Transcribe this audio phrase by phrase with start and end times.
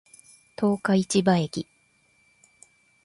[0.55, 1.67] 十日市場駅